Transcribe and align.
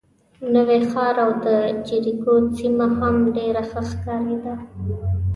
نوی 0.53 0.81
ښار 0.91 1.15
او 1.25 1.31
د 1.45 1.47
جریکو 1.87 2.33
سیمه 2.57 2.87
هم 2.97 3.15
ډېره 3.35 3.61
ښه 3.69 3.81
ښکارېده. 3.89 4.53